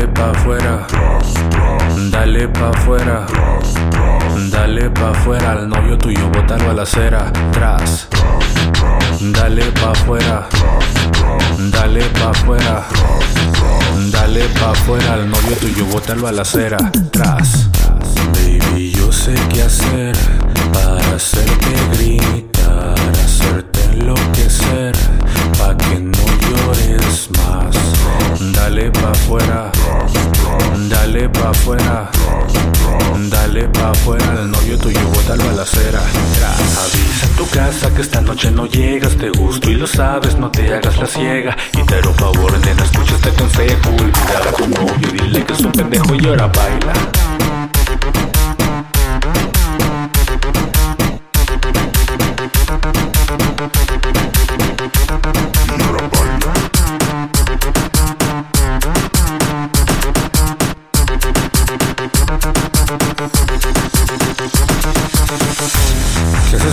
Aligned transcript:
pa' 0.00 0.30
afuera, 0.30 0.86
dale 2.10 2.48
pa' 2.48 2.68
afuera, 2.68 3.26
dale 4.50 4.90
pa' 4.90 5.10
afuera. 5.10 5.50
Al 5.52 5.68
novio 5.68 5.96
tuyo, 5.96 6.28
botarlo 6.30 6.70
a 6.70 6.72
la 6.72 6.82
acera, 6.82 7.30
tras, 7.50 8.08
dale 9.20 9.64
pa' 9.72 9.90
afuera, 9.90 10.48
dale 11.70 12.04
pa' 12.18 12.30
afuera, 12.30 12.86
dale 14.10 14.48
pa' 14.58 14.70
afuera. 14.70 15.12
Al 15.12 15.28
novio 15.28 15.56
tuyo, 15.56 15.84
botarlo 15.84 16.26
a 16.26 16.32
la 16.32 16.42
acera, 16.42 16.78
tras. 17.10 17.71
Dale 28.82 28.90
pa' 29.00 29.10
afuera, 29.10 29.70
dale 30.88 31.28
pa' 31.28 31.50
afuera, 31.50 32.10
dale 33.28 33.68
pa' 33.68 33.90
afuera 33.90 34.32
al 34.32 34.50
novio 34.50 34.76
tuyo, 34.76 34.98
bótalo 35.14 35.50
a 35.50 35.52
la 35.52 35.62
acera. 35.62 36.00
Avisa 36.00 37.26
tu 37.36 37.46
casa 37.46 37.94
que 37.94 38.02
esta 38.02 38.20
noche 38.20 38.50
no 38.50 38.66
llegas, 38.66 39.16
te 39.16 39.30
gusto 39.30 39.70
y 39.70 39.74
lo 39.74 39.86
sabes, 39.86 40.36
no 40.36 40.50
te 40.50 40.74
hagas 40.74 40.98
la 40.98 41.06
ciega. 41.06 41.56
Y 41.78 41.82
te 41.86 42.02
lo 42.02 42.12
favor, 42.14 42.58
nena, 42.58 42.82
escucha 42.82 43.14
este 43.14 43.30
consejo, 43.34 43.88
olvida 43.90 44.48
a 44.48 44.52
tu 44.52 44.66
novio, 44.66 45.12
dile 45.12 45.44
que 45.44 45.52
es 45.52 45.60
un 45.60 45.70
pendejo 45.70 46.16
y 46.16 46.26
ahora 46.26 46.48
baila. 46.48 46.91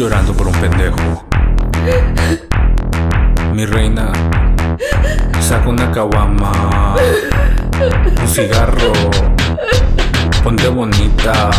Llorando 0.00 0.32
por 0.32 0.46
un 0.48 0.54
pendejo? 0.54 1.26
Mi 3.52 3.66
reina, 3.66 4.10
saca 5.42 5.68
una 5.68 5.92
caguama, 5.92 6.96
un 8.18 8.28
cigarro, 8.28 8.92
ponte 10.42 10.68
bonita, 10.68 11.50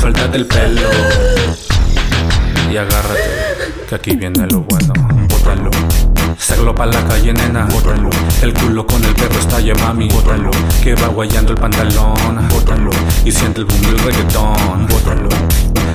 suéltate 0.00 0.36
el 0.36 0.46
pelo 0.46 0.90
y 2.70 2.76
agárrate, 2.76 3.37
que 3.88 3.94
aquí 3.94 4.16
viene 4.16 4.46
lo 4.48 4.60
bueno, 4.60 4.92
bótalo. 5.28 5.70
Sácalo 6.38 6.74
pa' 6.74 6.84
la 6.84 7.02
calle, 7.08 7.32
nena, 7.32 7.64
bótalo. 7.72 8.10
El 8.42 8.52
culo 8.52 8.86
con 8.86 9.02
el 9.02 9.14
perro 9.14 9.38
estalla, 9.40 9.72
mami, 9.76 10.08
bótalo. 10.08 10.50
Que 10.82 10.94
va 10.94 11.08
guayando 11.08 11.52
el 11.52 11.58
pantalón, 11.58 12.48
bótalo. 12.50 12.90
Y 13.24 13.32
siente 13.32 13.60
el 13.60 13.64
boom 13.64 13.80
del 13.80 13.98
reggaetón, 14.00 14.86
bótalo. 14.88 15.28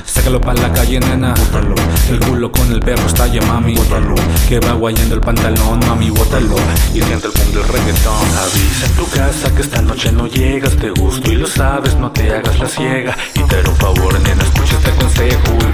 Sácalo 0.04 0.40
pa' 0.40 0.54
la 0.54 0.72
calle, 0.72 0.98
nena, 0.98 1.34
bótalo. 1.34 1.76
El 2.10 2.18
culo 2.18 2.50
con 2.50 2.72
el 2.72 2.80
perro 2.80 3.06
estalla, 3.06 3.40
mami, 3.42 3.76
bótalo. 3.76 4.16
Que 4.48 4.58
va 4.58 4.72
guayando 4.72 5.14
el 5.14 5.20
pantalón, 5.20 5.78
mami, 5.86 6.10
bótalo. 6.10 6.56
Y 6.92 7.00
siente 7.00 7.28
el 7.28 7.32
boom 7.32 7.52
del 7.52 7.68
reggaetón. 7.68 8.28
Avisa 8.42 8.86
en 8.86 8.92
tu 8.96 9.08
casa 9.08 9.54
que 9.54 9.62
esta 9.62 9.82
noche 9.82 10.10
no 10.10 10.26
llegas, 10.26 10.76
te 10.76 10.90
gusto 10.90 11.30
y 11.30 11.36
lo 11.36 11.46
sabes, 11.46 11.94
no 11.96 12.10
te 12.10 12.34
hagas 12.34 12.58
la 12.58 12.68
ciega. 12.68 13.16
Y 13.36 13.42
te 13.44 13.62
lo 13.62 13.72
favor, 13.76 14.20
nena, 14.20 14.42
escucha 14.42 14.76
este 14.78 14.90
consejo. 14.96 15.73